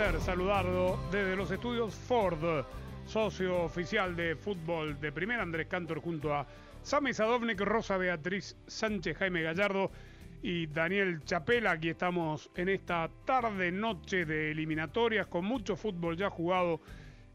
[0.00, 2.64] Saludarlo desde los estudios Ford,
[3.04, 6.46] socio oficial de Fútbol de Primera, Andrés Cantor, junto a
[6.82, 9.90] Sami Sadovnik, Rosa Beatriz Sánchez, Jaime Gallardo
[10.42, 11.72] y Daniel Chapela.
[11.72, 16.80] Aquí estamos en esta tarde, noche de eliminatorias, con mucho fútbol ya jugado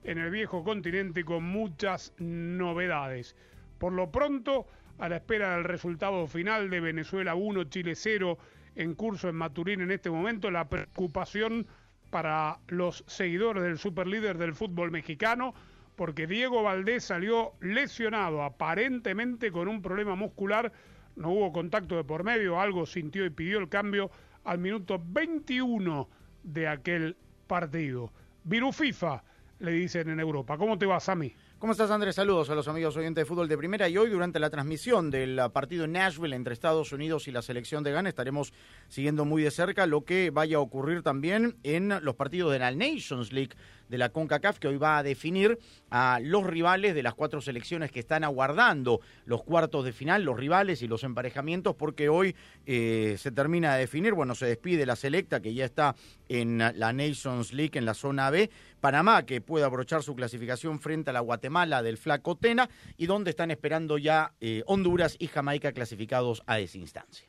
[0.03, 3.35] en el viejo continente con muchas novedades.
[3.77, 4.65] Por lo pronto,
[4.97, 8.39] a la espera del resultado final de Venezuela 1, Chile 0
[8.75, 11.67] en curso en Maturín en este momento, la preocupación
[12.09, 15.53] para los seguidores del superlíder del fútbol mexicano,
[15.95, 20.71] porque Diego Valdés salió lesionado, aparentemente con un problema muscular,
[21.15, 24.11] no hubo contacto de por medio, algo sintió y pidió el cambio
[24.43, 26.09] al minuto 21
[26.43, 27.15] de aquel
[27.47, 28.11] partido.
[28.43, 29.23] Viru FIFA,
[29.59, 30.57] le dicen en Europa.
[30.57, 31.33] ¿Cómo te va, Sami?
[31.57, 32.15] ¿Cómo estás, Andrés?
[32.15, 33.87] Saludos a los amigos oyentes de fútbol de primera.
[33.87, 37.81] Y hoy, durante la transmisión del partido en Nashville entre Estados Unidos y la selección
[37.81, 38.51] de Ghana, estaremos
[38.89, 42.71] siguiendo muy de cerca lo que vaya a ocurrir también en los partidos de la
[42.71, 43.55] Nations League
[43.87, 45.57] de la CONCACAF, que hoy va a definir
[45.89, 50.37] a los rivales de las cuatro selecciones que están aguardando los cuartos de final, los
[50.37, 54.95] rivales y los emparejamientos, porque hoy eh, se termina de definir, bueno, se despide la
[54.95, 55.95] selecta que ya está
[56.27, 58.49] en la Nations League en la zona B,
[58.85, 63.31] Panamá que puede abrochar su clasificación frente a la Guatemala del Flaco Tena y donde
[63.31, 67.27] están esperando ya eh, Honduras y Jamaica clasificados a esa instancia.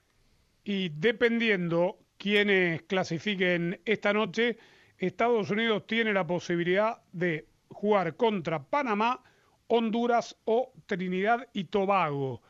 [0.64, 4.58] Y dependiendo quiénes clasifiquen esta noche,
[4.98, 9.22] Estados Unidos tiene la posibilidad de jugar contra Panamá,
[9.68, 12.42] Honduras o Trinidad y Tobago.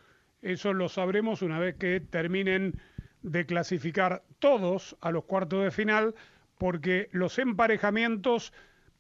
[0.42, 2.80] Eso lo sabremos una vez que terminen
[3.22, 6.16] de clasificar todos a los cuartos de final,
[6.58, 8.52] porque los emparejamientos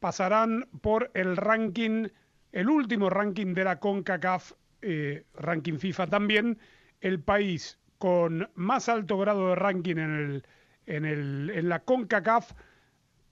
[0.06, 2.06] pasarán por el ranking,
[2.52, 6.60] el último ranking de la CONCACAF, eh, ranking FIFA también,
[7.00, 10.46] el país con más alto grado de ranking en, el,
[10.86, 12.52] en, el, en la CONCACAF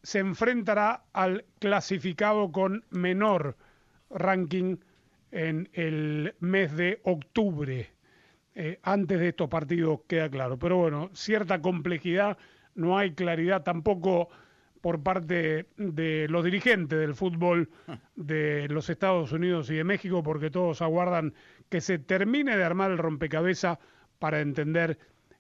[0.03, 3.57] se enfrentará al clasificado con menor
[4.11, 4.79] ranking
[5.31, 7.89] en el mes de octubre.
[8.57, 10.59] Eh, antes de estos partidos queda claro.
[10.59, 12.37] Pero bueno, cierta complejidad,
[12.75, 14.29] no hay claridad tampoco
[14.85, 17.71] por parte de los dirigentes del fútbol
[18.17, 21.33] de los Estados Unidos y de México, porque todos aguardan
[21.71, 23.79] que se termine de armar el rompecabezas
[24.19, 24.99] para entender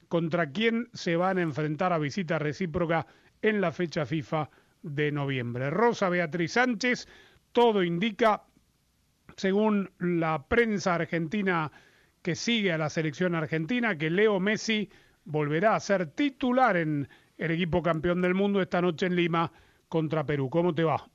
[0.09, 3.07] contra quién se van a enfrentar a visita recíproca
[3.43, 4.49] en la fecha FIFA
[4.83, 5.69] de noviembre.
[5.69, 7.07] Rosa Beatriz Sánchez,
[7.53, 8.45] todo indica,
[9.37, 11.71] según la prensa argentina
[12.23, 14.89] que sigue a la selección argentina, que Leo Messi
[15.27, 19.53] volverá a ser titular en el equipo campeón del mundo esta noche en Lima
[19.89, 20.51] contra Perú.
[20.51, 21.09] ¿Cómo te va?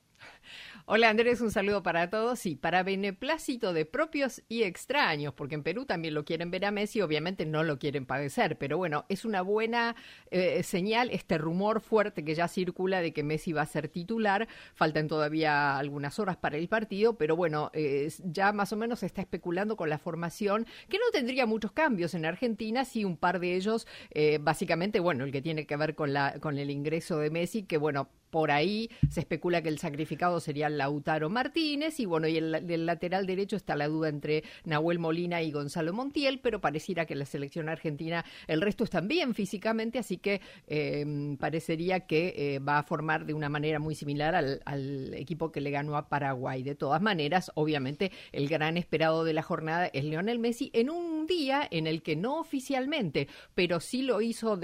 [0.92, 5.62] Hola Andrés, un saludo para todos y para beneplácito de propios y extraños, porque en
[5.62, 9.24] Perú también lo quieren ver a Messi, obviamente no lo quieren padecer, pero bueno, es
[9.24, 9.94] una buena
[10.32, 14.48] eh, señal este rumor fuerte que ya circula de que Messi va a ser titular,
[14.74, 19.06] faltan todavía algunas horas para el partido, pero bueno, eh, ya más o menos se
[19.06, 23.38] está especulando con la formación, que no tendría muchos cambios en Argentina, sí un par
[23.38, 27.18] de ellos, eh, básicamente, bueno, el que tiene que ver con, la, con el ingreso
[27.18, 32.06] de Messi, que bueno, por ahí se especula que el sacrificado sería Lautaro Martínez y
[32.06, 36.40] bueno, y el, el, lateral derecho está la duda entre Nahuel Molina y Gonzalo Montiel,
[36.40, 42.00] pero pareciera que la selección argentina, el resto están bien físicamente, así que eh, parecería
[42.00, 45.70] que eh, va a formar de una manera muy similar al, al, equipo que le
[45.70, 46.62] ganó a Paraguay.
[46.62, 51.26] De todas maneras, obviamente, el gran esperado de la jornada es Lionel Messi en un
[51.26, 54.58] día en el que no oficialmente, pero sí lo hizo,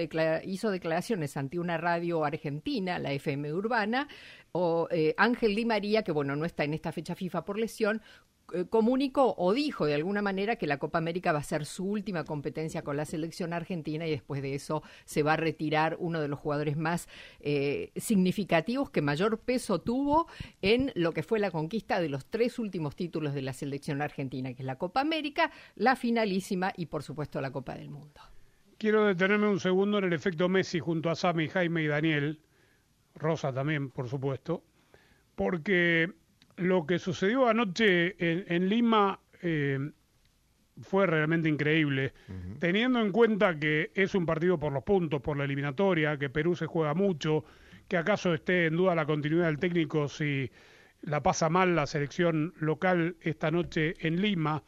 [0.44, 4.08] hizo declaraciones ante una radio argentina, la FM urbana,
[4.52, 8.02] o eh, Ángel Di María, que bueno, no está en esta fecha FIFA por lesión,
[8.54, 11.84] eh, comunicó o dijo de alguna manera que la Copa América va a ser su
[11.84, 16.20] última competencia con la selección argentina y después de eso se va a retirar uno
[16.20, 17.08] de los jugadores más
[17.40, 20.28] eh, significativos que mayor peso tuvo
[20.62, 24.54] en lo que fue la conquista de los tres últimos títulos de la selección argentina,
[24.54, 28.20] que es la Copa América, la finalísima y por supuesto la Copa del Mundo.
[28.78, 32.40] Quiero detenerme un segundo en el efecto Messi junto a Sami, Jaime y Daniel,
[33.16, 34.62] Rosa también, por supuesto,
[35.34, 36.12] porque
[36.56, 39.90] lo que sucedió anoche en, Lima eh,
[40.80, 42.12] fue realmente increíble,
[42.58, 46.54] teniendo en cuenta que es un partido por los puntos, por la eliminatoria, que Perú
[46.54, 47.44] se juega mucho,
[47.88, 50.50] que acaso esté en duda la continuidad del técnico si
[51.02, 54.62] la pasa mal la selección local esta noche en Lima.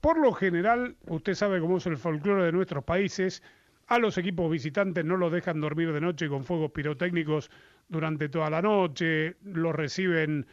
[0.00, 3.42] Por lo general, usted sabe cómo es el folclore de nuestros países,
[3.86, 7.50] a los equipos visitantes no los dejan dormir de noche con fuegos pirotécnicos
[7.88, 10.46] durante toda la noche, los reciben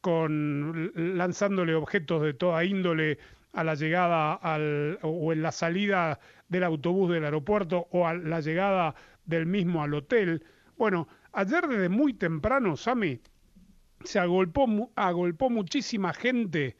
[0.00, 3.18] con lanzándole objetos de toda índole
[3.52, 8.40] a la llegada al, o en la salida del autobús del aeropuerto o a la
[8.40, 8.94] llegada
[9.24, 10.44] del mismo al hotel.
[10.76, 13.20] Bueno, ayer desde muy temprano, Sami,
[14.02, 16.76] se agolpó, agolpó muchísima gente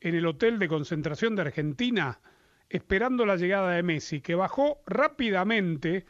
[0.00, 2.20] en el hotel de concentración de Argentina
[2.68, 6.06] esperando la llegada de Messi, que bajó rápidamente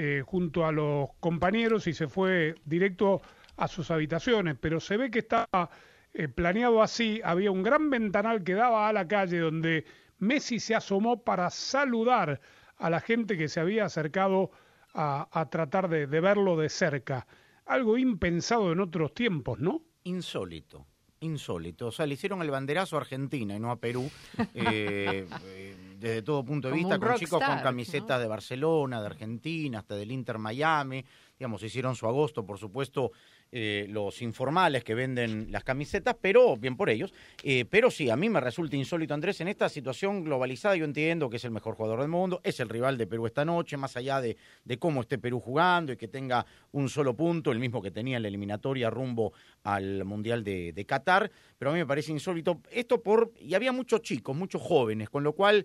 [0.00, 3.20] eh, junto a los compañeros y se fue directo
[3.56, 5.70] a sus habitaciones, pero se ve que estaba
[6.14, 9.84] eh, planeado así, había un gran ventanal que daba a la calle donde
[10.18, 12.40] Messi se asomó para saludar
[12.76, 14.52] a la gente que se había acercado
[14.94, 17.26] a, tratar de, verlo de cerca.
[17.66, 19.82] Algo impensado en otros tiempos, ¿no?
[20.04, 20.86] Insólito
[21.20, 21.88] insólito.
[21.88, 24.08] O sea, le hicieron el banderazo a Argentina y no a Perú,
[24.54, 29.80] eh, eh, desde todo punto de vista, con chicos con camisetas de Barcelona, de Argentina,
[29.80, 31.04] hasta del Inter Miami.
[31.38, 33.12] Digamos, hicieron su agosto, por supuesto,
[33.50, 37.14] eh, los informales que venden las camisetas, pero bien por ellos.
[37.42, 41.30] Eh, pero sí, a mí me resulta insólito, Andrés, en esta situación globalizada yo entiendo
[41.30, 43.96] que es el mejor jugador del mundo, es el rival de Perú esta noche, más
[43.96, 44.36] allá de,
[44.78, 48.22] cómo esté Perú jugando y que tenga un solo punto, el mismo que tenía en
[48.22, 53.02] la eliminatoria rumbo al Mundial de, de Qatar, pero a mí me parece insólito esto
[53.02, 55.64] por, y había muchos chicos, muchos jóvenes, con lo cual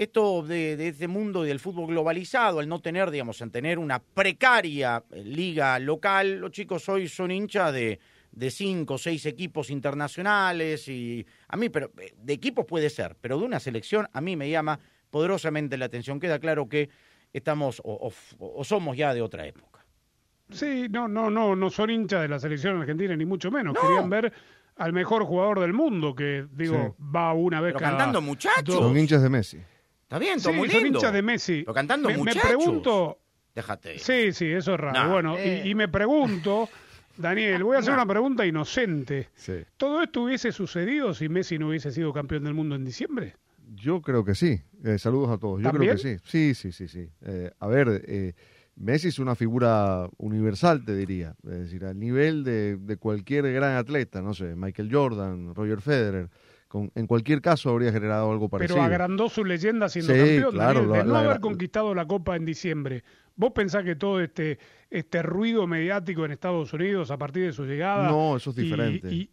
[0.00, 3.98] esto de, de, este mundo del fútbol globalizado, al no tener, digamos, en tener una
[3.98, 8.00] precaria eh, liga local, los chicos hoy son hinchas de,
[8.32, 13.14] de cinco o seis equipos internacionales y a mí, pero eh, de equipos puede ser,
[13.20, 14.80] pero de una selección a mí me llama
[15.10, 16.18] poderosamente la atención.
[16.18, 16.88] Queda claro que
[17.34, 18.10] estamos o,
[18.64, 19.84] somos ya de otra época.
[20.48, 23.76] Sí, no, no, no, no son hinchas de la selección argentina ni mucho menos.
[23.78, 24.32] Querían ver
[24.76, 28.76] al mejor jugador del mundo que digo va una vez pero cantando muchachos.
[28.76, 29.58] Son hinchas de Messi.
[30.10, 30.98] Está bien, sí, muy lindo.
[30.98, 31.62] hincha de Messi.
[31.64, 32.42] Lo cantando me, muchachos.
[32.42, 33.18] Me pregunto...
[33.54, 33.96] Déjate.
[34.00, 35.08] Sí, sí, eso es raro.
[35.08, 36.68] Bueno, y, y, me pregunto,
[37.16, 39.28] Daniel, voy a hacer una pregunta inocente.
[39.36, 39.52] Sí.
[39.76, 43.36] ¿Todo esto hubiese sucedido si Messi no hubiese sido campeón del mundo en diciembre?
[43.72, 44.60] Yo creo que sí.
[44.82, 45.62] Eh, saludos a todos.
[45.62, 46.16] Yo creo que sí.
[46.24, 47.08] Sí, sí, sí, sí.
[47.22, 48.32] Eh, a ver, eh,
[48.74, 51.36] Messi es una figura universal, te diría.
[51.44, 56.30] Es decir, al nivel de, de cualquier gran atleta, no sé, Michael Jordan, Roger Federer
[56.72, 58.76] en cualquier caso habría generado algo parecido.
[58.76, 60.52] Pero agrandó su leyenda siendo campeón.
[60.52, 63.02] Claro, de no haber conquistado la Copa en diciembre.
[63.34, 64.58] ¿Vos pensás que todo este,
[64.90, 68.08] este ruido mediático en Estados Unidos a partir de su llegada...
[68.08, 69.12] No, eso es diferente.
[69.12, 69.30] Y,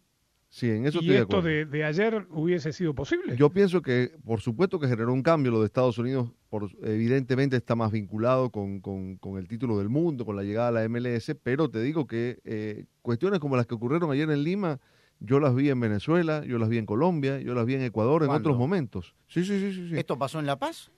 [0.48, 3.36] sí, en eso y esto de, ayer hubiese sido posible.
[3.36, 7.56] Yo pienso que, por supuesto que generó un cambio lo de Estados Unidos, por, evidentemente
[7.56, 11.36] está más vinculado con, con, el título del mundo, con la llegada a la MLS,
[11.42, 14.80] pero te digo que eh, cuestiones como las que ocurrieron ayer en Lima
[15.20, 18.22] yo las vi en Venezuela, yo las vi en Colombia, yo las vi en Ecuador
[18.22, 19.14] en otros momentos.
[19.26, 20.90] Sí, sí, sí, sí, ¿Esto pasó en La Paz?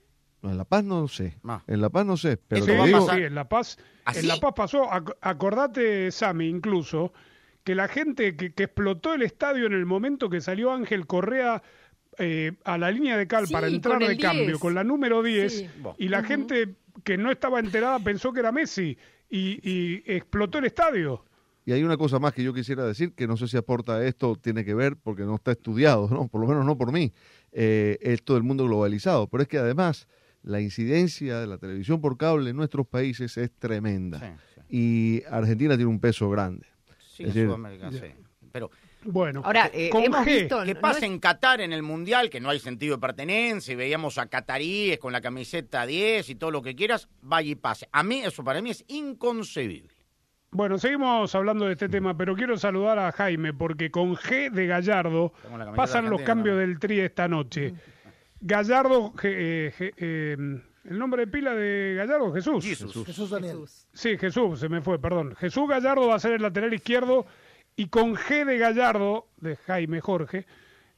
[0.42, 1.36] en La Paz no sé.
[1.44, 1.62] Ah.
[1.66, 2.36] En La Paz no sé.
[2.36, 3.78] Pero sí, en La Paz,
[4.14, 4.88] en La Paz pasó.
[5.20, 7.12] acordate, Sami, incluso,
[7.64, 11.62] que la gente que, explotó el estadio en el momento que salió Ángel Correa
[12.18, 15.64] eh, a la línea de cal para entrar de cambio con la número 10
[15.98, 18.98] y la gente que no estaba enterada pensó que era Messi
[19.30, 21.24] y explotó el estadio.
[21.64, 24.36] Y hay una cosa más que yo quisiera decir, que no sé si aporta esto,
[24.36, 26.28] tiene que ver, porque no está estudiado, ¿no?
[26.28, 27.12] por lo menos no por mí,
[27.52, 29.28] eh, esto del mundo globalizado.
[29.28, 30.08] Pero es que además
[30.42, 34.38] la incidencia de la televisión por cable en nuestros países es tremenda.
[34.68, 36.66] Y Argentina tiene un peso grande.
[37.14, 38.14] Sí, en Sudamérica, sí.
[38.52, 38.70] Pero
[39.02, 42.58] bueno, ahora eh, hemos visto que pasa en Qatar en el mundial, que no hay
[42.58, 46.74] sentido de pertenencia, y veíamos a cataríes con la camiseta 10 y todo lo que
[46.74, 47.88] quieras, vaya y pase.
[47.92, 49.99] A mí eso para mí es inconcebible.
[50.52, 54.66] Bueno, seguimos hablando de este tema, pero quiero saludar a Jaime porque con G de
[54.66, 55.32] Gallardo
[55.76, 57.72] pasan los cambios del tri esta noche.
[58.40, 60.36] Gallardo, eh, eh,
[60.84, 62.64] el nombre de pila de Gallardo, Jesús.
[62.64, 63.06] Jesús.
[63.06, 63.58] Jesús Daniel.
[63.92, 65.36] Sí, Jesús, se me fue, perdón.
[65.36, 67.26] Jesús Gallardo va a ser el lateral izquierdo
[67.76, 70.46] y con G de Gallardo, de Jaime Jorge,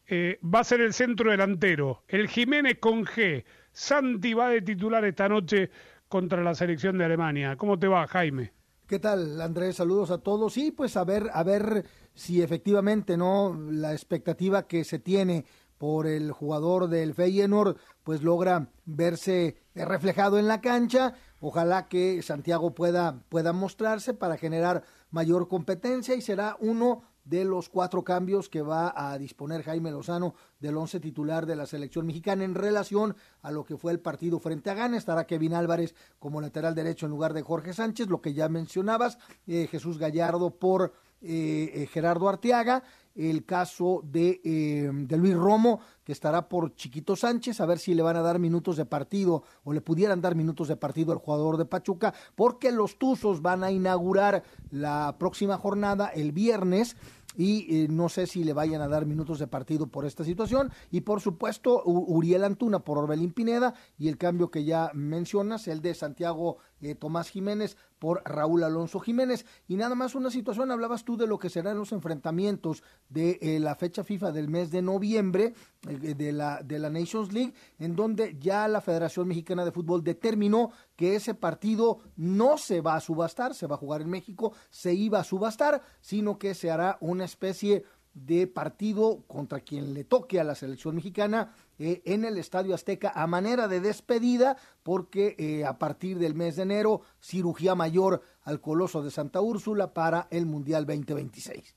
[0.07, 2.05] eh, va a ser el centro delantero.
[2.09, 3.45] El Jiménez con G.
[3.73, 5.71] Santi va de titular esta noche
[6.09, 7.57] contra la selección de Alemania.
[7.57, 8.53] ¿Cómo te va, Jaime?
[8.87, 9.77] ¿Qué tal, Andrés?
[9.77, 10.53] Saludos a todos.
[10.53, 15.47] Sí, pues a ver, a ver si efectivamente no la expectativa que se tiene
[15.79, 21.15] por el jugador del Feyenoord pues logra verse reflejado en la cancha.
[21.41, 27.69] Ojalá que Santiago pueda pueda mostrarse para generar mayor competencia y será uno de los
[27.69, 32.45] cuatro cambios que va a disponer Jaime Lozano del once titular de la selección mexicana
[32.45, 34.97] en relación a lo que fue el partido frente a Ghana.
[34.97, 39.19] Estará Kevin Álvarez como lateral derecho en lugar de Jorge Sánchez, lo que ya mencionabas,
[39.47, 40.93] eh, Jesús Gallardo por
[41.25, 42.83] eh, eh, Gerardo Arteaga
[43.15, 47.95] el caso de, eh, de, Luis Romo, que estará por Chiquito Sánchez, a ver si
[47.95, 51.19] le van a dar minutos de partido o le pudieran dar minutos de partido al
[51.19, 56.97] jugador de Pachuca, porque los Tuzos van a inaugurar la próxima jornada el viernes
[57.37, 60.71] y eh, no sé si le vayan a dar minutos de partido por esta situación.
[60.91, 65.81] Y por supuesto Uriel Antuna por Orbelín Pineda y el cambio que ya mencionas, el
[65.81, 69.47] de Santiago eh, Tomás Jiménez por Raúl Alonso Jiménez.
[69.69, 73.61] Y nada más una situación, hablabas tú de lo que serán los enfrentamientos de eh,
[73.61, 78.37] la fecha FIFA del mes de noviembre de la de la Nations League en donde
[78.41, 83.55] ya la Federación Mexicana de Fútbol determinó que ese partido no se va a subastar,
[83.55, 87.25] se va a jugar en México, se iba a subastar, sino que se hará una
[87.25, 92.77] especie de partido contra quien le toque a la selección mexicana eh, en el Estadio
[92.77, 98.23] Azteca a manera de despedida, porque eh, a partir del mes de enero, cirugía mayor
[98.43, 101.77] al Coloso de Santa Úrsula para el Mundial 2026.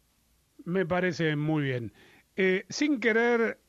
[0.65, 1.91] Me parece muy bien.
[2.35, 3.59] Eh, sin querer,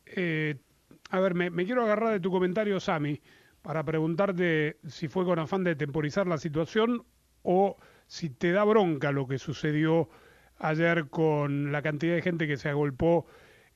[1.10, 3.22] a ver, me, me, quiero agarrar de tu comentario, Sami,
[3.62, 7.06] para preguntarte si fue con afán de temporizar la situación
[7.44, 7.78] o
[8.08, 10.10] si te da bronca lo que sucedió
[10.58, 13.24] ayer con la cantidad de gente que se agolpó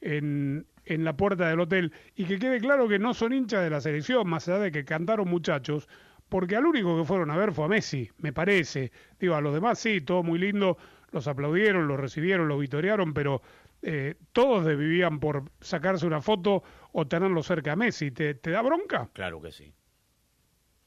[0.02, 3.70] en, en la puerta del hotel y que quede claro que no son hinchas de
[3.70, 5.88] la selección, más allá de que cantaron muchachos,
[6.28, 8.92] porque al único que fueron a ver fue a Messi, me parece.
[9.18, 10.78] Digo, a los demás sí, todo muy lindo,
[11.10, 13.42] los aplaudieron, los recibieron, los vitorearon, pero
[13.82, 18.10] eh, todos vivían por sacarse una foto o tenerlo cerca a Messi.
[18.10, 19.08] ¿Te, ¿Te da bronca?
[19.12, 19.72] Claro que sí.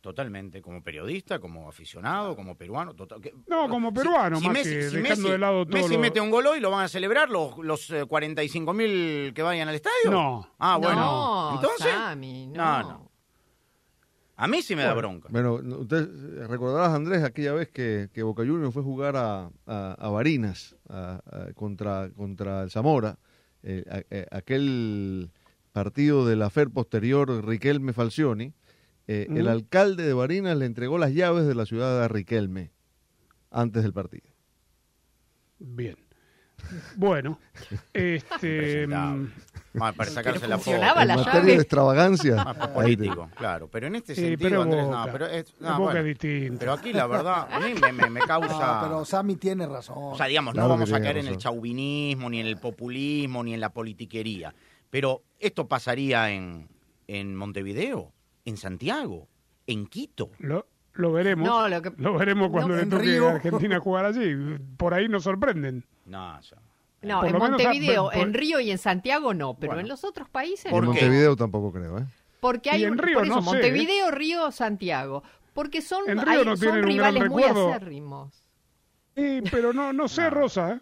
[0.04, 2.94] Totalmente, como periodista, como aficionado, como peruano.
[2.94, 5.78] Total, que, no, como peruano, si, más Messi, que si dejando Messi, de lado todo
[5.78, 6.00] Messi lo...
[6.02, 9.70] mete un gol hoy, ¿lo van a celebrar los, los eh, 45 mil que vayan
[9.70, 10.12] al estadio?
[10.12, 10.46] No.
[10.60, 11.00] Ah, bueno.
[11.00, 12.82] No, Entonces, Sammy, no.
[12.82, 13.12] no, no.
[14.36, 15.30] A mí sí me da bronca.
[15.32, 19.52] Bueno, usted eh, recordarás, Andrés, aquella vez que, que Boca Juniors fue a jugar a,
[19.66, 21.22] a, a Barinas a,
[21.56, 23.20] contra, contra el Zamora.
[23.62, 25.32] Eh, aquel
[25.72, 28.52] partido de la FER posterior, Riquelme Falcioni.
[29.08, 29.38] Eh, Mm.
[29.38, 32.72] El alcalde de Barinas le entregó las llaves de la ciudad de Riquelme
[33.52, 34.30] antes del partido.
[35.60, 35.98] Bien.
[36.96, 37.40] Bueno,
[37.94, 38.88] este...
[38.94, 39.18] Ah,
[39.98, 40.76] para sacarse la foto.
[40.78, 41.46] En la materia llave.
[41.52, 43.68] de extravagancia, te- político, claro.
[43.70, 45.06] Pero en este sentido, pero Andrés, Boca.
[45.06, 46.60] no, pero es, no, Boca bueno, es distinto.
[46.60, 48.76] pero aquí la verdad, a mí me, me, me causa...
[48.76, 49.96] No, pero Sammy tiene razón.
[49.98, 53.44] O sea, digamos, Claro no vamos a caer en el chauvinismo, ni en el populismo,
[53.44, 54.54] ni en la politiquería.
[54.92, 56.70] Pero esto pasaría en,
[57.08, 58.14] en Montevideo,
[58.46, 59.28] en Santiago,
[59.68, 60.32] en Quito.
[60.40, 61.48] Lo, lo veremos.
[61.48, 63.28] No, lo que- veremos cuando no, le en toque Río.
[63.30, 64.36] a Argentina jugar allí.
[64.78, 65.86] Por ahí nos sorprenden.
[66.06, 66.58] No, ya.
[67.02, 69.82] No, Por en lo menos, Montevideo, en Río y en Santiago no, pero Bueno.
[69.82, 70.96] en los otros países ¿Por en no.
[70.96, 71.02] qué?
[71.02, 72.06] Montevideo tampoco creo, ¿eh?
[72.40, 75.22] Porque hay en un, Río por eso, no sé, Montevideo, Río, Santiago.
[75.54, 78.44] Porque son, En Río hay- no son rivales muy acérrimos.
[79.16, 80.72] Sí, pero no, no sé, Rosa.
[80.74, 80.80] ¿eh?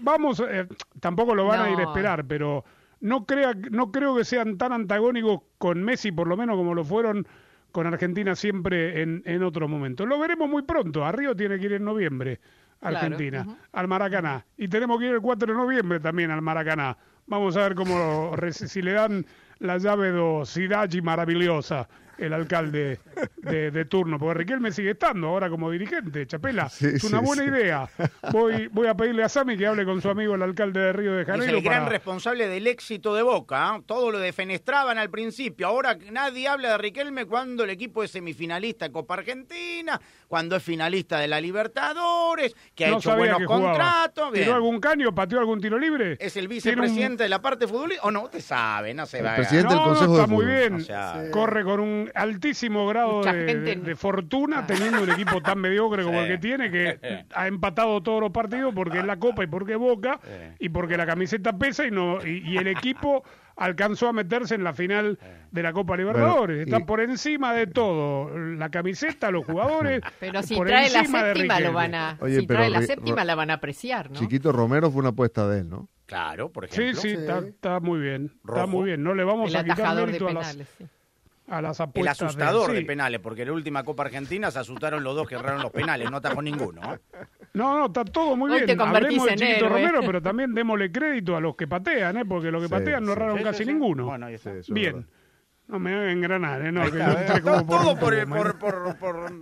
[0.00, 0.66] Vamos, eh,
[1.00, 2.64] tampoco lo van a ir a esperar, pero
[3.00, 6.84] no, crea, no creo que sean tan antagónicos con Messi, por lo menos como lo
[6.84, 7.26] fueron
[7.72, 10.06] con Argentina siempre en, en otro momento.
[10.06, 11.04] Lo veremos muy pronto.
[11.04, 12.40] A Río tiene que ir en noviembre,
[12.80, 14.44] Argentina, al Maracaná.
[14.56, 16.96] Y tenemos que ir el 4 de noviembre también al Maracaná.
[17.26, 19.26] Vamos a ver cómo si le dan
[19.58, 22.98] la llave de Cidade maravillosa el alcalde
[23.36, 26.68] de, de turno, porque Riquelme sigue estando ahora como dirigente, Chapela.
[26.68, 27.48] Sí, es una sí, buena sí.
[27.50, 27.88] idea.
[28.32, 31.12] Voy, voy a pedirle a Sami que hable con su amigo el alcalde de Río
[31.12, 33.68] de Es Janeiro el gran responsable del éxito de Boca.
[33.68, 33.80] ¿ah?
[33.86, 35.66] Todo lo defenestraban al principio.
[35.68, 40.62] Ahora nadie habla de Riquelme cuando el equipo es semifinalista de Copa Argentina, cuando es
[40.62, 44.32] finalista de la Libertadores, que ha no hecho buenos contratos.
[44.32, 45.14] ¿Tiró algún caño?
[45.14, 46.16] ¿Pateó algún tiro libre?
[46.20, 48.06] ¿Es el un- vicepresidente de la parte futbolística?
[48.06, 48.24] ¿O no?
[48.24, 50.58] Usted sabe, no se El va a presidente del No, Consejo está de muy Fútbol.
[50.58, 50.74] bien.
[50.74, 56.18] O sea, Corre con un altísimo grado de, fortuna, teniendo un equipo tan mediocre como
[56.18, 56.24] Sí.
[56.24, 59.72] el que tiene, que ha empatado todos los partidos porque es la Copa y porque
[59.72, 60.20] es Boca,
[60.58, 63.22] y porque la camiseta pesa y, no y, y el equipo
[63.56, 65.18] alcanzó a meterse en la final
[65.50, 66.58] de la Copa Libertadores.
[66.58, 68.30] Bueno, y- Está por encima de todo.
[68.54, 70.00] La camiseta, los jugadores.
[70.20, 73.24] Pero si por trae la séptima lo van a, Oye, si pero trae la séptima
[73.24, 74.18] la van a apreciar, ¿no?
[74.18, 75.88] Chiquito Romero fue una apuesta de él, ¿no?
[76.06, 77.00] Claro, por ejemplo.
[77.00, 77.16] sí, Sí.
[77.16, 78.32] está, está muy bien.
[78.46, 79.02] Está muy bien.
[79.02, 80.68] No le vamos El a quitar atajador de mérito a las, penales.
[80.78, 80.86] sí.
[81.48, 82.84] A las El asustador de, sí.
[82.84, 86.10] penales, porque en la última Copa Argentina se asustaron los dos que erraron los penales,
[86.10, 86.80] no atajó ninguno.
[86.94, 86.98] ¿eh?
[87.54, 88.80] No, no, está todo muy Hoy bien.
[88.80, 89.68] Hablemos de Chiquito héroe.
[89.86, 92.24] Romero, pero también démosle crédito a los que patean, ¿eh?
[92.26, 93.72] porque los que Sí, patean no erraron Sí, casi sí, sí.
[93.72, 94.04] ninguno.
[94.06, 94.52] Bueno, ahí está.
[94.68, 94.92] Bien.
[94.96, 95.08] verdad.
[95.68, 96.72] No me hagan engranar, ¿eh?
[96.72, 97.42] No, que está, ¿eh?
[97.42, 99.32] como todo por todo un por, tubo, por- por- por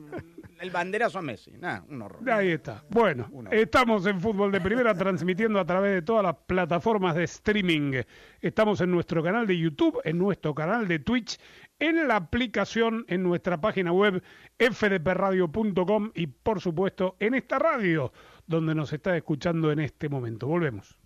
[0.58, 1.52] el banderazo a Messi.
[1.60, 2.28] Nah, un horror.
[2.30, 2.82] Ahí está.
[2.90, 8.02] Bueno, estamos en Fútbol de Primera transmitiendo a través de todas las plataformas de streaming.
[8.40, 11.38] Estamos en nuestro canal de YouTube, en nuestro canal de Twitch,
[11.78, 14.22] en la aplicación, en nuestra página web
[14.58, 18.12] fdpradio.com y por supuesto en esta radio
[18.46, 20.46] donde nos está escuchando en este momento.
[20.46, 20.98] Volvemos.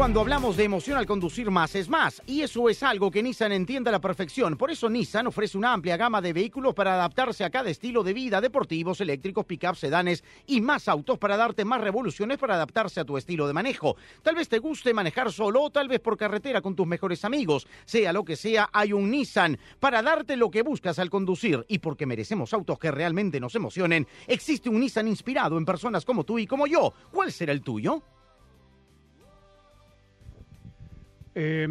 [0.00, 3.52] Cuando hablamos de emoción al conducir más es más, y eso es algo que Nissan
[3.52, 4.56] entiende a la perfección.
[4.56, 8.14] Por eso Nissan ofrece una amplia gama de vehículos para adaptarse a cada estilo de
[8.14, 13.04] vida, deportivos, eléctricos, pickups, sedanes y más autos para darte más revoluciones para adaptarse a
[13.04, 13.96] tu estilo de manejo.
[14.22, 17.66] Tal vez te guste manejar solo o tal vez por carretera con tus mejores amigos.
[17.84, 21.78] Sea lo que sea, hay un Nissan para darte lo que buscas al conducir y
[21.78, 24.08] porque merecemos autos que realmente nos emocionen.
[24.26, 26.94] Existe un Nissan inspirado en personas como tú y como yo.
[27.12, 28.02] ¿Cuál será el tuyo?
[31.42, 31.66] Eh,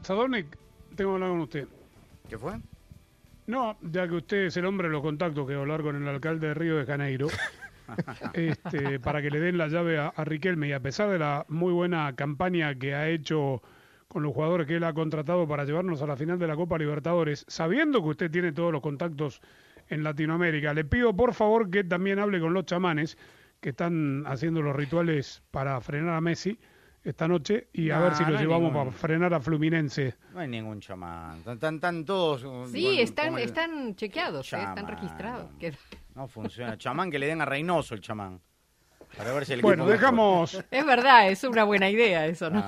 [0.00, 0.56] Sadornik,
[0.96, 1.68] tengo que hablar con usted.
[2.30, 2.54] ¿Qué fue?
[3.46, 5.96] No, ya que usted es el hombre de los contactos que va a hablar con
[5.96, 7.26] el alcalde de Río de Janeiro,
[8.32, 11.44] este, para que le den la llave a, a Riquelme y a pesar de la
[11.48, 13.60] muy buena campaña que ha hecho
[14.08, 16.78] con los jugadores que él ha contratado para llevarnos a la final de la Copa
[16.78, 19.42] Libertadores, sabiendo que usted tiene todos los contactos
[19.90, 23.18] en Latinoamérica, le pido por favor que también hable con los chamanes
[23.60, 26.58] que están haciendo los rituales para frenar a Messi
[27.04, 30.14] esta noche y a No, ver si no lo llevamos ningún- para frenar a Fluminense.
[30.32, 31.38] No hay ningún chamán.
[31.38, 32.40] Están, están- están todos.
[32.70, 34.58] Sí, bueno, están, están chequeados, ¿eh?
[34.58, 35.50] están registrados.
[35.58, 35.74] Que-
[36.14, 36.76] No funciona.
[36.78, 38.40] Chamán que le den a Reynoso el chamán.
[39.16, 42.62] Para ver si el Bueno, dejamos, Es verdad, es una buena idea eso, ¿no?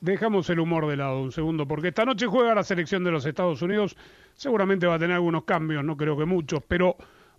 [0.00, 3.26] Dejamos el humor de lado un segundo, porque esta noche juega la selección de los
[3.26, 3.94] Estados Unidos.
[4.34, 6.96] Seguramente va a tener algunos cambios, no creo que muchos, pero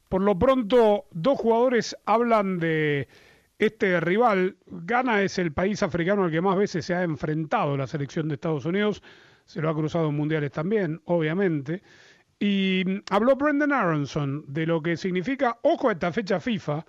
[0.08, 3.08] por lo pronto dos jugadores hablan de
[3.60, 4.58] este rival.
[4.66, 8.36] Ghana es el país africano al que más veces se ha enfrentado la selección de
[8.36, 9.02] Estados Unidos.
[9.46, 11.82] Se lo ha cruzado en mundiales también, obviamente.
[12.40, 16.86] Y mm, habló Brendan Aronson de lo que significa, ojo a esta fecha FIFA,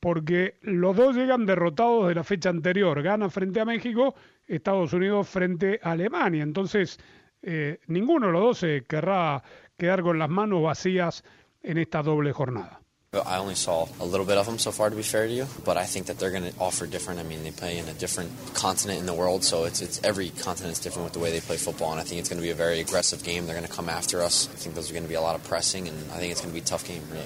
[0.00, 3.02] porque los dos llegan derrotados de la fecha anterior.
[3.02, 4.14] Gana frente a México,
[4.46, 6.42] Estados Unidos frente a Alemania.
[6.42, 6.98] Entonces,
[7.42, 9.42] eh, ninguno de los dos se querrá
[9.76, 11.24] quedar con las manos vacías
[11.62, 12.80] en esta doble jornada.
[13.14, 15.46] I only saw a little bit of them so far, to be fair to you,
[15.64, 17.18] but I think that they're going to offer different.
[17.18, 20.28] I mean, they play in a different continent in the world, so it's it's every
[20.28, 22.50] continent's different with the way they play football, and I think it's going to be
[22.50, 23.46] a very aggressive game.
[23.46, 24.50] They're going to come after us.
[24.52, 26.52] I think there's going to be a lot of pressing, and I think it's going
[26.52, 27.24] to be a tough game, really.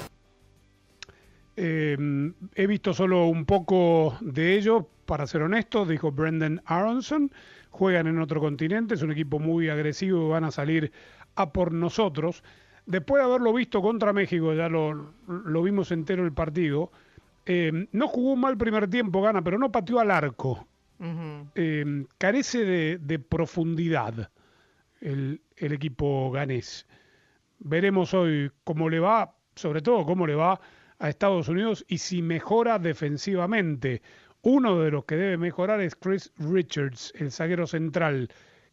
[1.57, 1.97] Eh,
[2.55, 7.33] he visto solo un poco de ello, para ser honesto, dijo Brendan Aronson.
[7.71, 10.93] Juegan en otro continente, es un equipo muy agresivo van a salir
[11.35, 12.45] a por nosotros.
[12.87, 16.91] Después de haberlo visto contra México, ya lo, lo vimos entero el partido,
[17.47, 20.67] eh, no jugó un mal primer tiempo, gana, pero no pateó al arco.
[21.57, 24.31] Eh, carece de, de profundidad
[25.01, 26.87] el, el equipo ganés.
[27.59, 30.61] Veremos hoy cómo le va, sobre todo cómo le va
[30.99, 34.03] a Estados Unidos y si mejora defensivamente.
[34.43, 38.29] Uno de los que debe mejorar es Chris Richards, el zaguero central,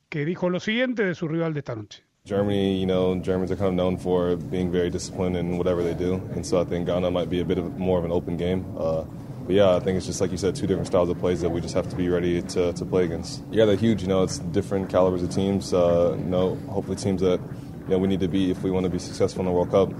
[0.10, 2.04] que dijo lo siguiente de su rival de esta noche.
[2.30, 5.96] Germany, you know, Germans are kind of known for being very disciplined in whatever they
[5.96, 8.38] do, and so I think Ghana might be a bit of more of an open
[8.38, 8.72] game.
[8.78, 9.04] Uh,
[9.48, 11.50] but yeah, I think it's just like you said, two different styles of plays that
[11.50, 13.42] we just have to be ready to, to play against.
[13.50, 14.04] Yeah, they're huge.
[14.04, 15.74] You know, it's different calibers of teams.
[15.74, 18.84] Uh, you know, hopefully teams that you know we need to beat if we want
[18.84, 19.92] to be successful in the World Cup.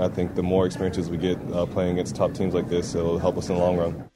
[0.00, 3.20] I think the more experiences we get uh, playing against top teams like this, it'll
[3.20, 4.10] help us in the long run.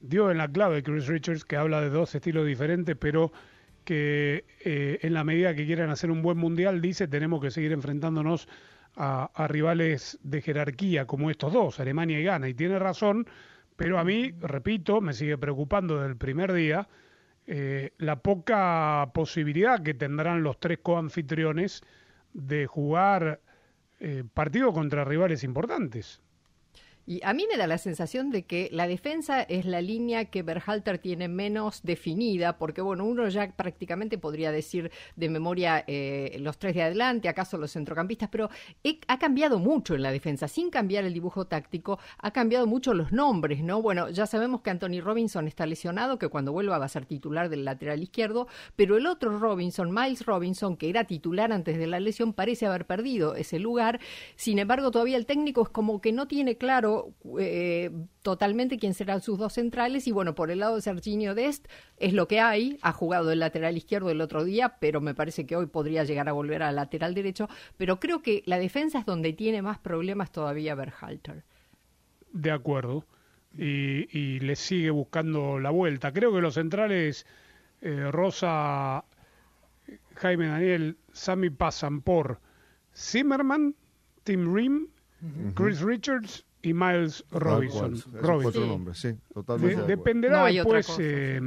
[0.00, 3.32] dio en la clave Chris Richards, que habla de dos estilos diferentes, pero
[3.86, 7.72] que eh, en la medida que quieran hacer un buen mundial, dice, tenemos que seguir
[7.72, 8.48] enfrentándonos
[8.96, 12.48] a, rivales de jerarquía como estos dos, Alemania y Ghana.
[12.48, 13.26] Y tiene razón,
[13.76, 16.88] pero a mí, repito, me sigue preocupando desde el primer día
[17.46, 21.82] eh, la poca posibilidad que tendrán los tres coanfitriones
[22.32, 23.40] de jugar
[24.00, 26.20] eh, partido contra rivales importantes.
[27.06, 30.42] Y a mí me da la sensación de que la defensa es la línea que
[30.42, 36.58] Berhalter tiene menos definida, porque bueno, uno ya prácticamente podría decir de memoria eh, los
[36.58, 38.50] tres de adelante, acaso los centrocampistas, pero
[39.06, 43.12] ha cambiado mucho en la defensa, sin cambiar el dibujo táctico, ha cambiado mucho los
[43.12, 43.80] nombres, ¿no?
[43.82, 47.48] Bueno, ya sabemos que Anthony Robinson está lesionado, que cuando vuelva va a ser titular
[47.48, 52.00] del lateral izquierdo, pero el otro Robinson, Miles Robinson, que era titular antes de la
[52.00, 54.00] lesión, parece haber perdido ese lugar.
[54.34, 56.95] Sin embargo, todavía el técnico es como que no tiene claro
[57.38, 57.90] eh,
[58.22, 60.06] totalmente quién serán sus dos centrales.
[60.06, 62.78] Y bueno, por el lado de Serginho Dest es lo que hay.
[62.82, 66.28] Ha jugado el lateral izquierdo el otro día, pero me parece que hoy podría llegar
[66.28, 67.48] a volver al lateral derecho.
[67.76, 71.44] Pero creo que la defensa es donde tiene más problemas todavía Berhalter.
[72.32, 73.04] De acuerdo.
[73.58, 76.12] Y, le sigue buscando la vuelta.
[76.12, 77.26] Creo que los centrales,
[77.80, 79.04] eh, Rosa,
[80.16, 82.40] Jaime Daniel, Sammy pasan por
[82.94, 83.74] Zimmerman,
[84.24, 84.88] Tim Rim,
[85.54, 87.94] Chris Richards y Miles Robinson.
[89.86, 91.40] dependerá después, eh,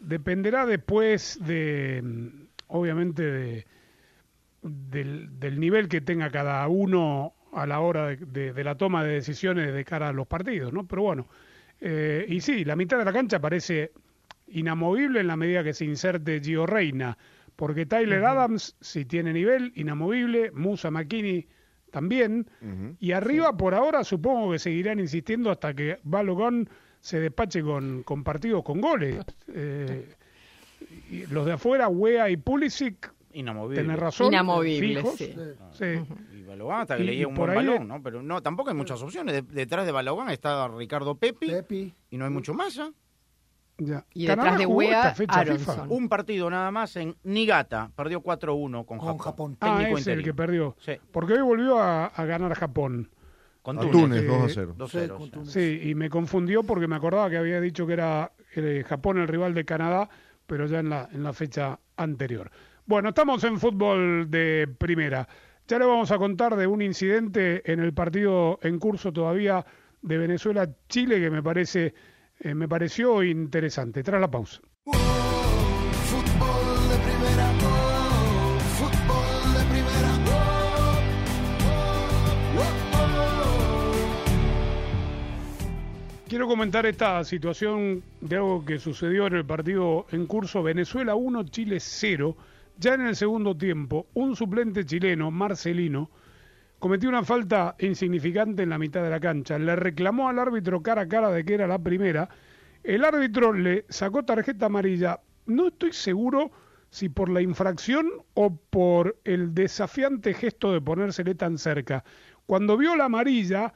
[0.00, 2.00] dependerá después de,
[2.68, 3.66] obviamente, de,
[4.62, 9.84] del, nivel que tenga cada uno a la hora de, la toma de decisiones de
[9.84, 10.86] cara a los partidos, ¿no?
[10.86, 11.26] Pero bueno,
[11.80, 13.90] eh, y sí, la mitad de la cancha parece
[14.46, 17.18] inamovible en la medida que se inserte Gio Reina,
[17.56, 21.48] porque Tyler Adams, si tiene nivel, inamovible, Musa McKinney
[21.90, 22.46] también.
[22.98, 26.68] Y arriba, por ahora, supongo que seguirán insistiendo hasta que Balogun
[27.00, 29.24] se despache con, con partidos con goles.
[29.48, 30.14] Eh,
[31.30, 33.82] los de afuera, Wea y Pulisic, Inamovible.
[33.82, 34.26] Tenés razón.
[34.28, 35.34] Inamovible, sí.
[36.36, 38.02] Y Balogan hasta que leía un buen balón, ¿no?
[38.02, 39.46] Pero no, tampoco hay muchas opciones.
[39.48, 42.76] detrás de Balogan está Ricardo Pepi, y no hay mucho más.
[42.78, 42.90] ¿eh?
[44.14, 45.14] Y detrás de Wea,
[45.88, 47.90] Un partido nada más en Nigata.
[47.94, 49.56] Perdió 4-1 con, con, Japón.
[49.60, 50.76] Ah, es el que perdió.
[51.12, 53.10] Porque hoy volvió a, ganar Japón.
[53.62, 55.18] Con Túnez, 2 0.
[55.44, 59.28] Sí, y me confundió porque me acordaba que había dicho que era eh, Japón el
[59.28, 60.08] rival de Canadá,
[60.46, 62.50] pero ya en la, en la fecha anterior.
[62.86, 65.28] Bueno, estamos en fútbol de primera.
[65.68, 69.64] Ya le vamos a contar de un incidente en el partido en curso todavía
[70.02, 71.94] de Venezuela-Chile que me parece
[72.40, 74.02] eh, me pareció interesante.
[74.02, 74.60] Tras la pausa.
[86.28, 91.42] Quiero comentar esta situación de algo que sucedió en el partido en curso Venezuela 1,
[91.48, 92.36] Chile 0.
[92.78, 96.08] Ya en el segundo tiempo, un suplente chileno, Marcelino,
[96.80, 99.58] cometió una falta insignificante en la mitad de la cancha.
[99.58, 102.28] Le reclamó al árbitro cara a cara de que era la primera.
[102.82, 105.20] El árbitro le sacó tarjeta amarilla.
[105.46, 106.50] No estoy seguro
[106.88, 112.02] si por la infracción o por el desafiante gesto de ponérsele tan cerca.
[112.46, 113.74] Cuando vio la amarilla,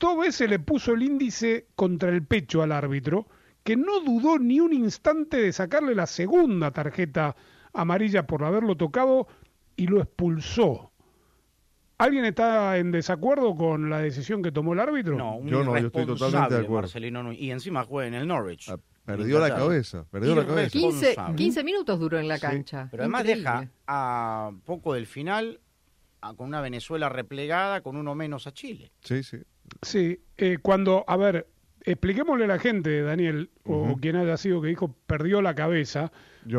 [0.00, 3.28] dos veces le puso el índice contra el pecho al árbitro,
[3.62, 7.36] que no dudó ni un instante de sacarle la segunda tarjeta
[7.74, 9.28] amarilla por haberlo tocado
[9.76, 10.92] y lo expulsó.
[11.98, 15.16] ¿Alguien está en desacuerdo con la decisión que tomó el árbitro?
[15.16, 16.82] No, yo no, yo estoy totalmente de acuerdo.
[16.82, 18.68] Marcelino, y encima juega en el Norwich.
[18.68, 21.34] Ah, perdió la cabeza, perdió la cabeza.
[21.34, 22.86] 15, minutos duró en la cancha.
[22.90, 25.60] Pero además deja a poco del final
[26.36, 28.92] con una Venezuela replegada, con uno menos a Chile.
[29.00, 29.38] Sí, sí.
[29.82, 31.48] Sí, eh, cuando, a ver,
[31.82, 36.12] expliquémosle a la gente, Daniel, o quien haya sido que dijo perdió la cabeza,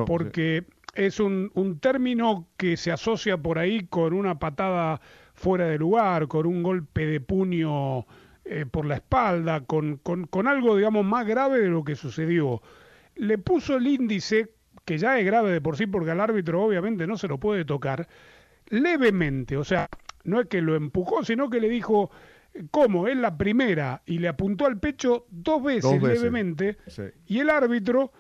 [0.05, 5.01] porque es un, un término que se asocia por ahí con una patada
[5.39, 8.05] fuera de lugar, con un golpe de puño
[8.43, 12.61] eh, por la espalda, con, con, con, algo, digamos, más grave de lo que sucedió.
[13.15, 14.49] Le puso el índice,
[14.83, 17.63] que ya es grave de por sí, porque al árbitro obviamente no se lo puede
[17.63, 18.07] tocar,
[18.67, 19.87] levemente, o sea,
[20.25, 22.11] no es que lo empujó, sino que le dijo,
[22.69, 23.07] ¿cómo?
[23.07, 26.77] Es la primera, y le apuntó al pecho dos veces, levemente,
[27.27, 28.11] y el árbitro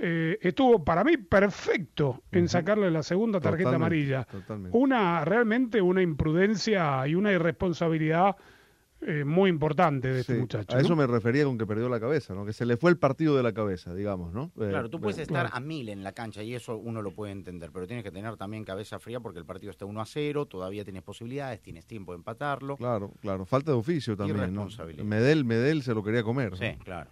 [0.00, 4.26] eh, estuvo para mí perfecto en sacarle la segunda tarjeta amarilla.
[4.70, 8.36] Una realmente una imprudencia y una irresponsabilidad
[9.00, 10.76] eh, muy importante de este muchacho.
[10.76, 12.44] A eso me refería con que perdió la cabeza, ¿no?
[12.44, 14.52] Que se le fue el partido de la cabeza, digamos, ¿no?
[14.56, 17.32] Eh, claro, tú puedes estar a mil en la cancha y eso uno lo puede
[17.32, 20.46] entender, pero tienes que tener también cabeza fría porque el partido está 1 a 0,
[20.46, 22.76] todavía tienes posibilidades, tienes tiempo de empatarlo.
[22.76, 24.68] Claro, claro, falta de oficio también, ¿no?
[25.04, 26.56] Medel, Medel se lo quería comer.
[26.56, 27.10] Sí, claro.